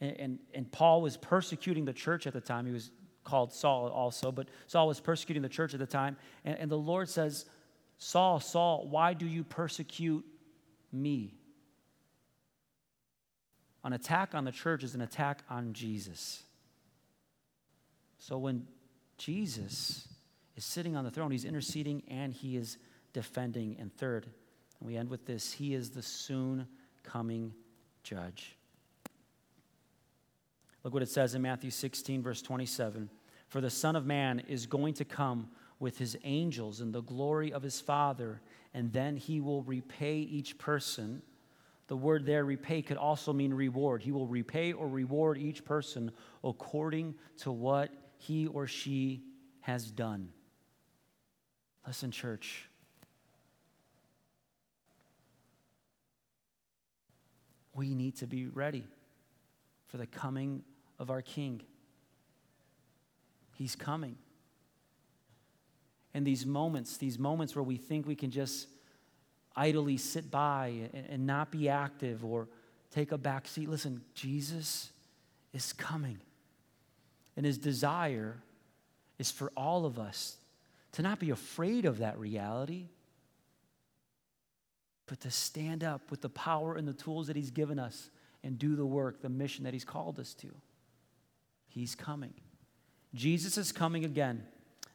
[0.00, 2.66] And, and, and Paul was persecuting the church at the time.
[2.66, 2.90] He was
[3.24, 6.16] called Saul also, but Saul was persecuting the church at the time.
[6.44, 7.46] And, and the Lord says,
[7.98, 10.24] Saul, Saul, why do you persecute
[10.92, 11.34] me?
[13.82, 16.42] An attack on the church is an attack on Jesus.
[18.18, 18.66] So when
[19.16, 20.06] Jesus
[20.56, 22.76] is sitting on the throne, he's interceding and he is
[23.12, 23.76] defending.
[23.80, 24.26] And third,
[24.78, 26.66] and we end with this He is the soon
[27.02, 27.54] coming
[28.02, 28.56] judge.
[30.82, 33.10] Look what it says in Matthew 16, verse 27.
[33.48, 37.52] For the Son of Man is going to come with his angels in the glory
[37.52, 38.40] of his Father,
[38.72, 41.22] and then he will repay each person.
[41.90, 44.00] The word there, repay, could also mean reward.
[44.00, 46.12] He will repay or reward each person
[46.44, 49.24] according to what he or she
[49.62, 50.28] has done.
[51.84, 52.70] Listen, church.
[57.80, 58.84] we need to be ready
[59.86, 60.62] for the coming
[60.98, 61.62] of our King.
[63.56, 64.16] He's coming.
[66.12, 68.68] And these moments, these moments where we think we can just
[69.56, 72.48] idly sit by and, and not be active or
[72.90, 74.90] take a back seat, listen, Jesus
[75.52, 76.18] is coming.
[77.36, 78.42] And his desire
[79.18, 80.36] is for all of us
[80.92, 82.88] to not be afraid of that reality
[85.10, 88.10] but to stand up with the power and the tools that He's given us
[88.44, 90.46] and do the work, the mission that He's called us to.
[91.66, 92.32] He's coming.
[93.12, 94.44] Jesus is coming again,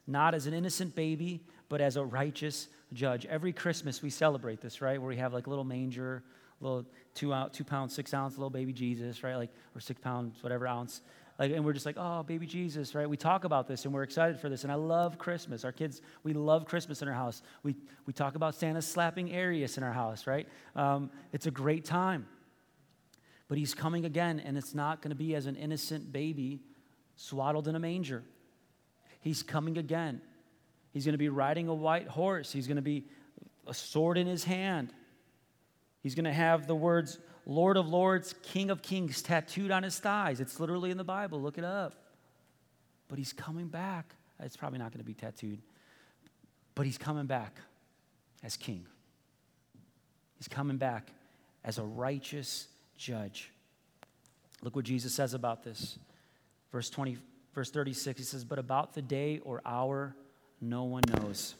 [0.07, 3.25] not as an innocent baby, but as a righteous judge.
[3.25, 4.99] Every Christmas we celebrate this, right?
[4.99, 6.23] Where we have like a little manger,
[6.61, 9.35] little two out, two pound, six ounce little baby Jesus, right?
[9.35, 11.01] Like or six pounds, whatever ounce
[11.37, 13.09] like, and we're just like, oh, baby Jesus, right?
[13.09, 14.63] We talk about this and we're excited for this.
[14.63, 15.65] And I love Christmas.
[15.65, 17.41] Our kids, we love Christmas in our house.
[17.63, 20.47] We, we talk about Santa slapping Arius in our house, right?
[20.75, 22.25] Um, it's a great time.
[23.47, 26.61] But he's coming again, and it's not going to be as an innocent baby
[27.17, 28.23] swaddled in a manger.
[29.19, 30.21] He's coming again.
[30.95, 32.53] He's going to be riding a white horse.
[32.53, 33.03] He's going to be
[33.67, 34.93] a sword in his hand.
[36.01, 39.99] He's going to have the words Lord of Lords, King of Kings tattooed on his
[39.99, 40.39] thighs.
[40.39, 41.41] It's literally in the Bible.
[41.41, 41.95] Look it up.
[43.09, 44.15] But he's coming back.
[44.39, 45.61] It's probably not going to be tattooed,
[46.75, 47.57] but he's coming back
[48.41, 48.85] as king.
[50.37, 51.11] He's coming back
[51.65, 53.51] as a righteous judge.
[54.61, 55.99] Look what Jesus says about this.
[56.71, 57.17] Verse 20,
[57.53, 60.15] verse 36, he says, But about the day or hour,
[60.61, 61.55] no one knows.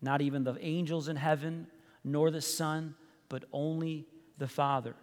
[0.00, 1.66] Not even the angels in heaven,
[2.04, 2.94] nor the Son,
[3.28, 4.06] but only
[4.38, 4.94] the Father.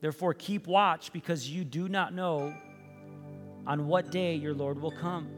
[0.00, 2.54] Therefore, keep watch because you do not know
[3.66, 5.28] on what day your Lord will come.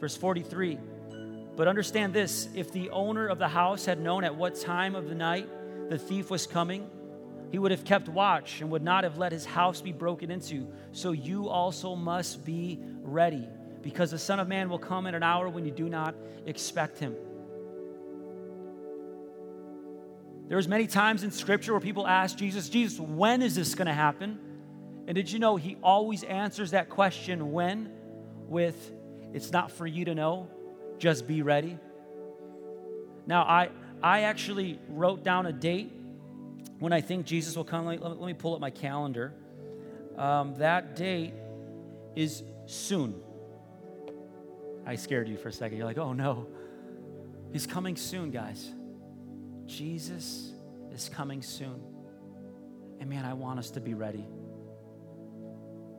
[0.00, 0.78] Verse 43
[1.56, 5.08] But understand this if the owner of the house had known at what time of
[5.08, 5.48] the night
[5.90, 6.88] the thief was coming,
[7.50, 10.66] he would have kept watch and would not have let his house be broken into.
[10.92, 13.46] So you also must be ready,
[13.86, 16.98] because the Son of Man will come at an hour when you do not expect
[16.98, 17.14] him.
[20.48, 23.94] There's many times in scripture where people ask Jesus, Jesus, when is this going to
[23.94, 24.40] happen?
[25.06, 27.92] And did you know he always answers that question, when,
[28.48, 28.90] with,
[29.32, 30.48] it's not for you to know,
[30.98, 31.78] just be ready.
[33.24, 33.68] Now, I,
[34.02, 35.92] I actually wrote down a date
[36.80, 37.86] when I think Jesus will come.
[37.86, 39.32] Let me, let me pull up my calendar.
[40.18, 41.34] Um, that date
[42.16, 43.22] is soon.
[44.86, 45.76] I scared you for a second.
[45.76, 46.46] You're like, oh no.
[47.52, 48.70] He's coming soon, guys.
[49.66, 50.52] Jesus
[50.92, 51.82] is coming soon.
[53.00, 54.24] And man, I want us to be ready.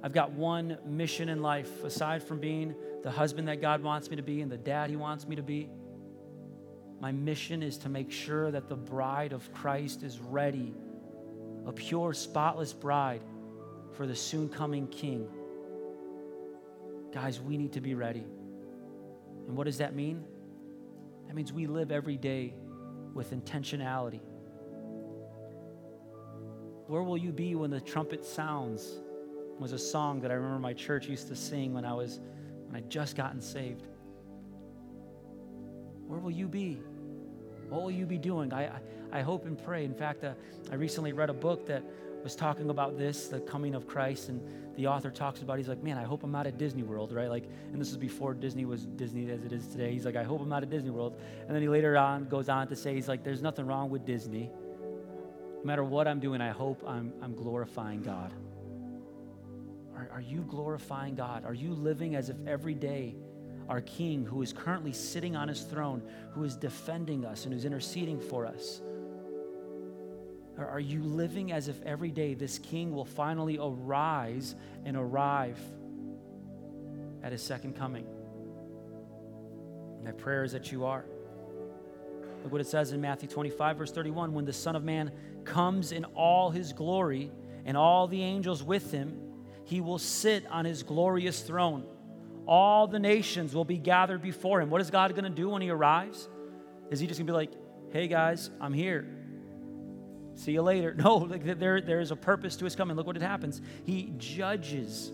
[0.04, 4.15] I've got one mission in life aside from being the husband that God wants me
[4.15, 5.69] to be and the dad He wants me to be.
[7.00, 10.73] My mission is to make sure that the bride of Christ is ready,
[11.65, 13.21] a pure, spotless bride
[13.93, 15.28] for the soon coming King.
[17.12, 18.23] Guys, we need to be ready.
[19.47, 20.23] And what does that mean?
[21.27, 22.53] That means we live every day
[23.13, 24.21] with intentionality?
[26.88, 28.99] Where will you be when the trumpet sounds?
[29.60, 32.19] Was a song that I remember my church used to sing when I was
[32.67, 33.87] when I just gotten saved.
[36.06, 36.79] Where will you be?
[37.69, 38.54] What will you be doing?
[38.54, 38.79] I, I,
[39.12, 39.83] I hope and pray.
[39.83, 40.33] In fact, uh,
[40.71, 41.83] I recently read a book that
[42.23, 44.41] was talking about this, the coming of Christ, and
[44.75, 45.57] the author talks about.
[45.57, 47.29] He's like, man, I hope I'm not at Disney World, right?
[47.29, 49.91] Like, and this is before Disney was Disney as it is today.
[49.91, 51.19] He's like, I hope I'm not at Disney World.
[51.45, 54.05] And then he later on goes on to say, he's like, there's nothing wrong with
[54.05, 54.51] Disney.
[55.57, 58.31] No matter what I'm doing, I hope I'm, I'm glorifying God.
[59.95, 61.43] Are, are you glorifying God?
[61.43, 63.15] Are you living as if every day
[63.67, 66.01] our King, who is currently sitting on his throne,
[66.31, 68.81] who is defending us and who's interceding for us,
[70.58, 74.55] or are you living as if every day this king will finally arise
[74.85, 75.60] and arrive
[77.23, 78.05] at his second coming?
[80.03, 81.05] My prayer is that you are.
[82.43, 85.12] Look what it says in Matthew 25, verse 31 when the Son of Man
[85.43, 87.31] comes in all his glory
[87.65, 89.19] and all the angels with him,
[89.65, 91.83] he will sit on his glorious throne.
[92.47, 94.69] All the nations will be gathered before him.
[94.69, 96.29] What is God going to do when he arrives?
[96.89, 97.51] Is he just going to be like,
[97.91, 99.16] hey guys, I'm here?
[100.38, 100.94] See you later.
[100.98, 102.96] No, like there, there is a purpose to his coming.
[102.96, 103.62] Look what it happens.
[103.85, 105.10] He judges.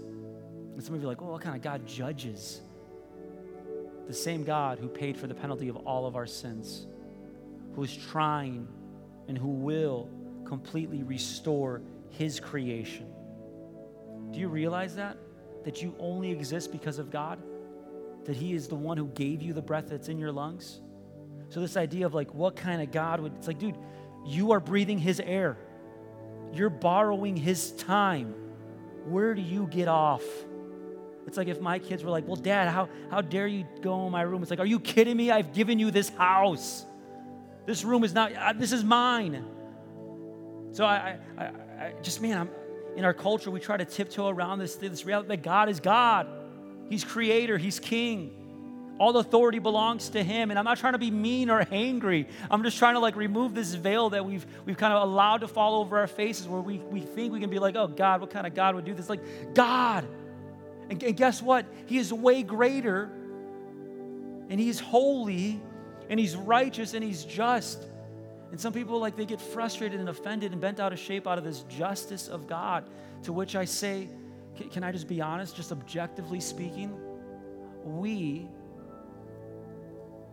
[0.73, 2.61] And some of you are like, oh, what kind of God judges?
[4.07, 6.87] The same God who paid for the penalty of all of our sins,
[7.73, 8.67] who is trying
[9.27, 10.09] and who will
[10.45, 13.07] completely restore his creation.
[14.31, 15.17] Do you realize that?
[15.63, 17.41] That you only exist because of God?
[18.25, 20.81] That he is the one who gave you the breath that's in your lungs?
[21.49, 23.77] So, this idea of like, what kind of God would, it's like, dude,
[24.25, 25.57] you are breathing his air,
[26.53, 28.35] you're borrowing his time.
[29.05, 30.23] Where do you get off?
[31.27, 34.11] It's like if my kids were like, Well, dad, how, how dare you go in
[34.11, 34.41] my room?
[34.41, 35.31] It's like, Are you kidding me?
[35.31, 36.85] I've given you this house.
[37.65, 39.45] This room is not, uh, this is mine.
[40.71, 42.49] So I, I, I, just, man, I'm,
[42.95, 46.27] in our culture, we try to tiptoe around this, this reality that God is God.
[46.89, 48.42] He's creator, He's king.
[49.03, 50.49] All authority belongs to him.
[50.49, 52.25] And I'm not trying to be mean or angry.
[52.49, 55.49] I'm just trying to like remove this veil that we've we've kind of allowed to
[55.49, 58.29] fall over our faces where we, we think we can be like, oh God, what
[58.29, 59.09] kind of God would do this?
[59.09, 60.07] Like, God.
[60.89, 61.65] And, and guess what?
[61.85, 63.11] He is way greater
[64.49, 65.59] and he's holy
[66.09, 67.83] and he's righteous and he's just.
[68.51, 71.37] And some people like they get frustrated and offended and bent out of shape out
[71.37, 72.85] of this justice of God.
[73.23, 74.07] To which I say,
[74.71, 76.97] can, I just be honest, just objectively speaking?
[77.83, 78.47] We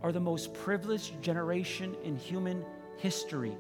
[0.03, 2.65] are the most privileged generation in human
[2.97, 3.57] history.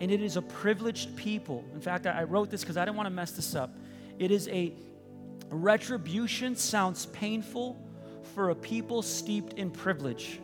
[0.00, 1.64] And it is a privileged people.
[1.74, 3.70] In fact, I wrote this because I didn't want to mess this up.
[4.18, 4.72] It is a
[5.50, 7.80] retribution sounds painful
[8.34, 10.40] for a people steeped in privilege.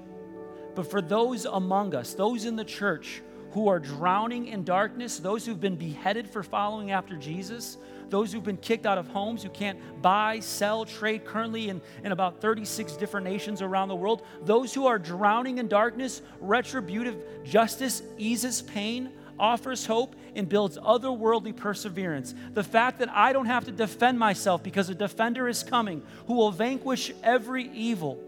[0.75, 3.23] But for those among us, those in the church
[3.53, 7.77] who are drowning in darkness, those who've been beheaded for following after Jesus,
[8.09, 12.13] those who've been kicked out of homes, who can't buy, sell, trade currently in, in
[12.13, 18.03] about 36 different nations around the world, those who are drowning in darkness, retributive justice
[18.19, 22.35] eases pain, offers hope, and builds otherworldly perseverance.
[22.53, 26.35] The fact that I don't have to defend myself because a defender is coming who
[26.35, 28.23] will vanquish every evil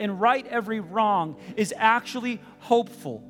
[0.00, 3.27] and right every wrong is actually hopeful.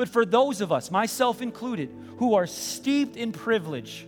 [0.00, 4.06] But for those of us, myself included, who are steeped in privilege,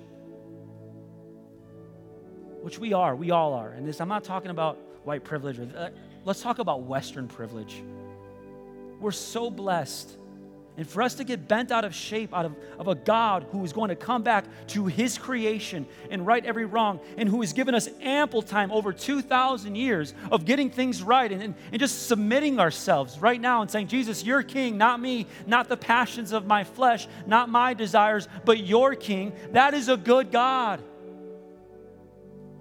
[2.62, 3.72] which we are, we all are.
[3.72, 5.58] And this, I'm not talking about white privilege.
[5.58, 5.90] Or, uh,
[6.24, 7.82] let's talk about Western privilege.
[9.00, 10.16] We're so blessed.
[10.78, 13.62] And for us to get bent out of shape out of, of a God who
[13.62, 17.52] is going to come back to his creation and right every wrong, and who has
[17.52, 22.06] given us ample time over 2,000 years of getting things right and, and, and just
[22.06, 26.46] submitting ourselves right now and saying, Jesus, you're king, not me, not the passions of
[26.46, 29.34] my flesh, not my desires, but your king.
[29.52, 30.82] That is a good God.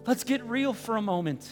[0.06, 1.50] Let's get real for a moment.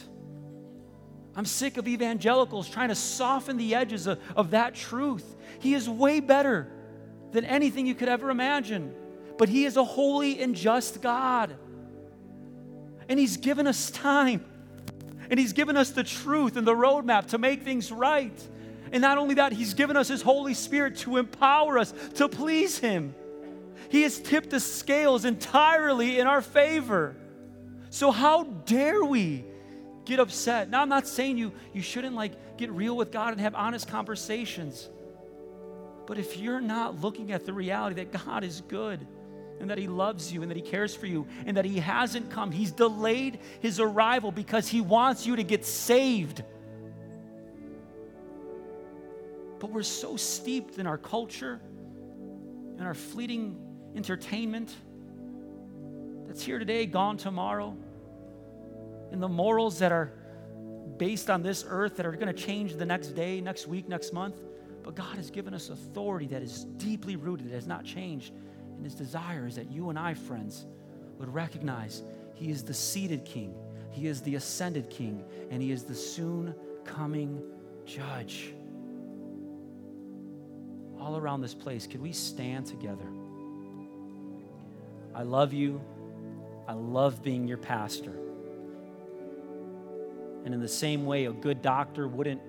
[1.40, 5.24] I'm sick of evangelicals trying to soften the edges of, of that truth.
[5.58, 6.70] He is way better
[7.32, 8.94] than anything you could ever imagine.
[9.38, 11.56] But He is a holy and just God.
[13.08, 14.44] And He's given us time.
[15.30, 18.38] And He's given us the truth and the roadmap to make things right.
[18.92, 22.76] And not only that, He's given us His Holy Spirit to empower us to please
[22.76, 23.14] Him.
[23.88, 27.16] He has tipped the scales entirely in our favor.
[27.88, 29.46] So, how dare we
[30.10, 30.68] get upset?
[30.68, 33.86] Now, I'm not saying you, you shouldn't like get real with God and have honest
[33.88, 34.88] conversations.
[36.06, 39.06] But if you're not looking at the reality that God is good
[39.60, 42.28] and that He loves you and that He cares for you and that He hasn't
[42.30, 46.42] come, He's delayed His arrival because He wants you to get saved.
[49.60, 51.60] But we're so steeped in our culture,
[52.78, 53.56] in our fleeting
[53.94, 54.74] entertainment
[56.26, 57.76] that's here today, gone tomorrow,
[59.10, 60.12] and the morals that are
[60.96, 64.12] based on this earth that are going to change the next day, next week, next
[64.12, 64.36] month.
[64.82, 68.32] But God has given us authority that is deeply rooted, that has not changed.
[68.76, 70.66] And His desire is that you and I, friends,
[71.18, 72.02] would recognize
[72.34, 73.54] He is the seated King,
[73.90, 76.54] He is the ascended King, and He is the soon
[76.84, 77.42] coming
[77.86, 78.54] Judge.
[80.98, 83.06] All around this place, could we stand together?
[85.14, 85.80] I love you.
[86.68, 88.14] I love being your pastor.
[90.44, 92.40] And in the same way, a good doctor wouldn't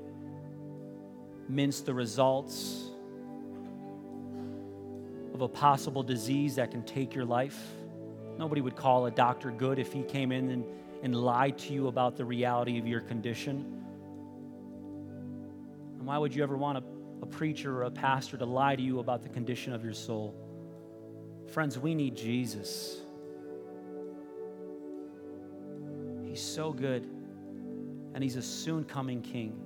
[1.49, 2.89] mince the results
[5.33, 7.59] of a possible disease that can take your life.
[8.37, 10.65] Nobody would call a doctor good if he came in and,
[11.03, 13.83] and lied to you about the reality of your condition.
[15.97, 16.77] And why would you ever want
[17.21, 20.35] a preacher or a pastor to lie to you about the condition of your soul.
[21.47, 22.99] Friends, we need Jesus.
[26.23, 27.07] He's so good,
[28.13, 29.59] and He's a soon coming King.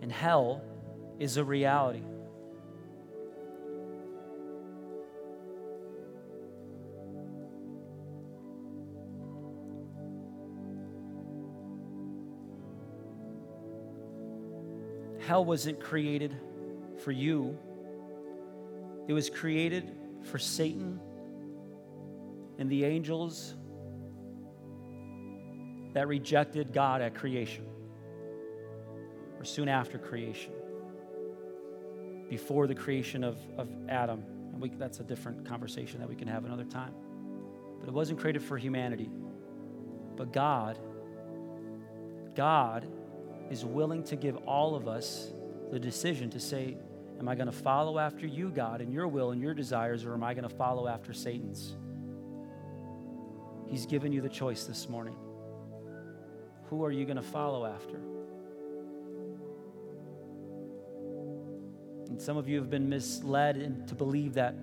[0.00, 0.62] And hell
[1.18, 2.02] is a reality.
[15.28, 16.34] Hell wasn't created
[17.04, 17.58] for you,
[19.06, 19.92] it was created
[20.22, 20.98] for Satan
[22.58, 23.54] and the angels
[25.98, 27.66] that rejected God at creation
[29.36, 30.52] or soon after creation,
[32.30, 34.22] before the creation of, of Adam.
[34.52, 36.94] And we, that's a different conversation that we can have another time.
[37.80, 39.10] But it wasn't created for humanity.
[40.14, 40.78] But God,
[42.36, 42.86] God
[43.50, 45.32] is willing to give all of us
[45.72, 46.76] the decision to say,
[47.18, 50.14] Am I going to follow after you, God, and your will and your desires, or
[50.14, 51.74] am I going to follow after Satan's?
[53.66, 55.16] He's given you the choice this morning.
[56.70, 57.96] Who are you going to follow after?
[62.08, 64.54] And some of you have been misled to believe that,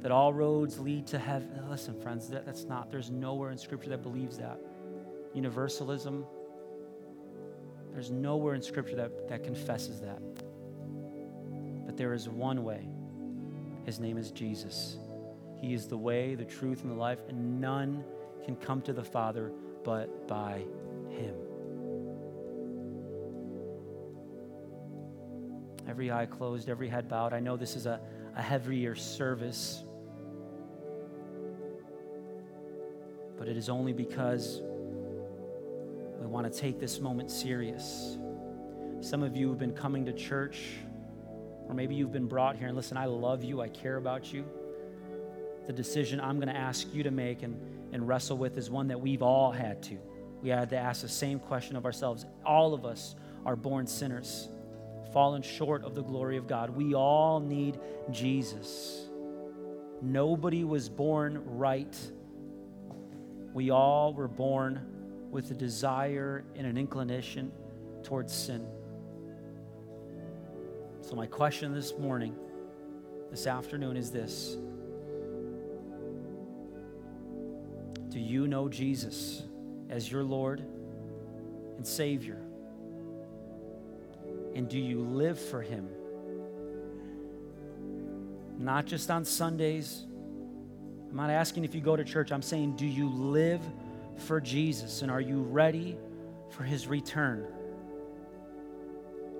[0.00, 1.48] that all roads lead to heaven.
[1.68, 4.58] Listen, friends, that, that's not, there's nowhere in Scripture that believes that.
[5.34, 6.24] Universalism,
[7.92, 10.20] there's nowhere in Scripture that, that confesses that.
[11.86, 12.88] But there is one way.
[13.84, 14.96] His name is Jesus.
[15.60, 18.04] He is the way, the truth, and the life, and none
[18.44, 19.52] can come to the Father
[19.84, 20.62] but by
[21.10, 21.34] Him.
[25.88, 27.32] Every eye closed, every head bowed.
[27.32, 28.00] I know this is a,
[28.36, 29.82] a heavier service,
[33.36, 34.62] but it is only because
[36.20, 38.18] we want to take this moment serious.
[39.00, 40.60] Some of you have been coming to church,
[41.66, 44.44] or maybe you've been brought here and listen, I love you, I care about you.
[45.66, 47.58] The decision I'm going to ask you to make and,
[47.92, 49.98] and wrestle with is one that we've all had to.
[50.42, 52.24] We had to ask the same question of ourselves.
[52.44, 53.14] All of us
[53.44, 54.48] are born sinners,
[55.12, 56.70] fallen short of the glory of God.
[56.70, 57.78] We all need
[58.10, 59.08] Jesus.
[60.00, 61.96] Nobody was born right.
[63.52, 64.86] We all were born
[65.30, 67.52] with a desire and an inclination
[68.02, 68.66] towards sin.
[71.02, 72.34] So, my question this morning,
[73.30, 74.56] this afternoon, is this
[78.08, 79.42] Do you know Jesus
[79.90, 80.64] as your Lord
[81.76, 82.38] and Savior?
[84.54, 85.88] And do you live for Him?
[88.58, 90.06] Not just on Sundays.
[91.10, 92.30] I'm not asking if you go to church.
[92.30, 93.62] I'm saying, do you live
[94.16, 95.02] for Jesus?
[95.02, 95.96] And are you ready
[96.50, 97.46] for his return?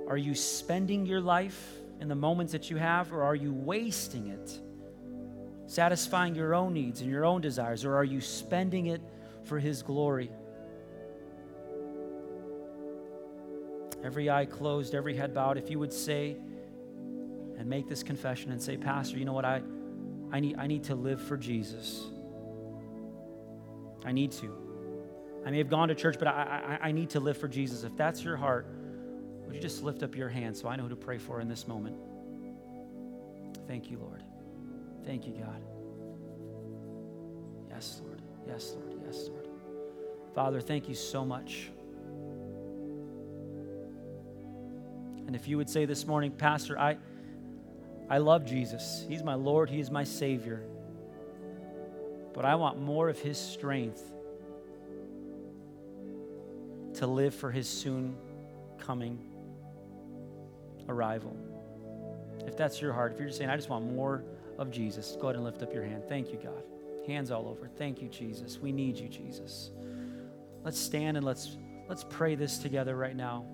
[0.09, 4.28] Are you spending your life in the moments that you have, or are you wasting
[4.28, 4.59] it?
[5.66, 9.03] Satisfying your own needs and your own desires, or are you spending it
[9.44, 10.30] for his glory?
[14.03, 15.59] Every eye closed, every head bowed.
[15.59, 16.36] If you would say
[17.59, 19.44] and make this confession and say, Pastor, you know what?
[19.44, 19.62] I,
[20.32, 22.05] I, need, I need to live for Jesus.
[24.05, 24.57] I need to.
[25.44, 27.84] I may have gone to church, but I, I, I need to live for Jesus.
[27.84, 28.66] If that's your heart,
[29.44, 31.48] would you just lift up your hand so I know who to pray for in
[31.48, 31.96] this moment?
[33.66, 34.22] Thank you, Lord.
[35.05, 35.62] Thank you, God.
[37.70, 38.22] Yes, Lord.
[38.46, 38.94] Yes, Lord.
[39.05, 39.48] Yes, Lord.
[40.34, 41.70] Father, thank you so much.
[45.30, 46.96] And if you would say this morning, Pastor, I,
[48.08, 49.04] I love Jesus.
[49.08, 50.64] He's my Lord, He is my Savior.
[52.34, 54.02] But I want more of His strength
[56.94, 58.16] to live for his soon
[58.76, 59.20] coming
[60.88, 61.36] arrival.
[62.40, 64.24] If that's your heart, if you're just saying, I just want more
[64.58, 66.02] of Jesus, go ahead and lift up your hand.
[66.08, 66.64] Thank you, God.
[67.06, 67.68] Hands all over.
[67.68, 68.58] Thank you, Jesus.
[68.58, 69.70] We need you, Jesus.
[70.64, 71.56] Let's stand and let's
[71.88, 73.46] let's pray this together right now.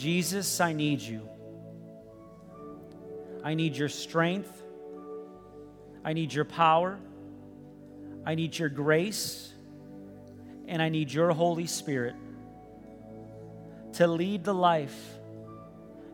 [0.00, 1.28] Jesus, I need you.
[3.44, 4.50] I need your strength.
[6.02, 6.98] I need your power.
[8.24, 9.52] I need your grace
[10.66, 12.14] and I need your Holy Spirit
[13.94, 15.18] to lead the life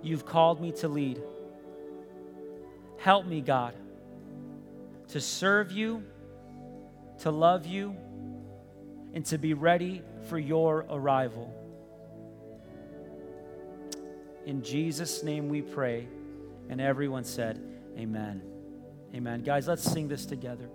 [0.02, 1.22] you've called me to lead.
[2.98, 3.74] Help me, God,
[5.10, 6.02] to serve you,
[7.20, 7.94] to love you,
[9.14, 11.65] and to be ready for your arrival.
[14.46, 16.08] In Jesus' name we pray.
[16.68, 17.60] And everyone said,
[17.98, 18.42] Amen.
[19.14, 19.42] Amen.
[19.42, 20.68] Guys, let's sing this together.